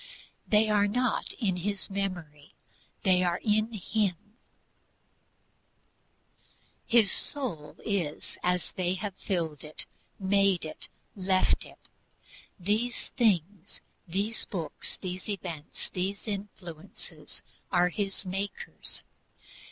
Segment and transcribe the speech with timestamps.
[0.47, 2.55] They are not in his memory,
[3.03, 4.15] they are in him.
[6.87, 9.85] His soul is as they have filled it,
[10.19, 11.87] made it, left it.
[12.59, 19.03] These things, these books, these events, these influences are his makers.